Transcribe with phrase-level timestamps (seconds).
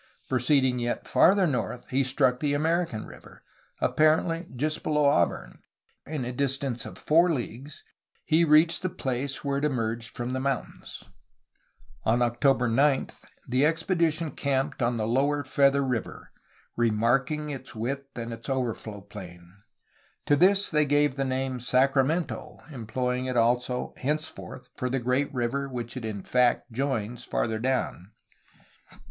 [0.29, 3.43] Proceeding yet farther north he struck the American River,
[3.79, 5.59] apparently just below Auburn,
[6.05, 7.83] for in a distance of four leagues
[8.25, 11.03] he reached the place where it emerged from the mountains.
[12.03, 13.09] On October 9
[13.47, 16.31] the expedition camped on the lower Feather River,
[16.75, 19.53] remarking its width and its overflow plain.
[20.25, 25.31] To this they gave the name "Sacra mento," employing it also, henceforth, for the great
[25.31, 28.09] river which it in fact joins farther down.